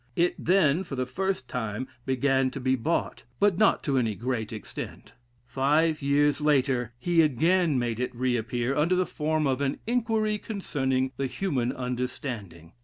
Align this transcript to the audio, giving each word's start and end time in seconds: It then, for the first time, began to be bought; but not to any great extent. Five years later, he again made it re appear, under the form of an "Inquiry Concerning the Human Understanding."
It 0.15 0.33
then, 0.43 0.83
for 0.83 0.95
the 0.95 1.05
first 1.05 1.47
time, 1.47 1.87
began 2.07 2.49
to 2.49 2.59
be 2.59 2.75
bought; 2.75 3.21
but 3.39 3.59
not 3.59 3.83
to 3.83 3.99
any 3.99 4.15
great 4.15 4.51
extent. 4.51 5.13
Five 5.45 6.01
years 6.01 6.41
later, 6.41 6.91
he 6.97 7.21
again 7.21 7.77
made 7.77 7.99
it 7.99 8.15
re 8.15 8.35
appear, 8.35 8.75
under 8.75 8.95
the 8.95 9.05
form 9.05 9.45
of 9.45 9.61
an 9.61 9.77
"Inquiry 9.85 10.39
Concerning 10.39 11.11
the 11.17 11.27
Human 11.27 11.71
Understanding." 11.71 12.73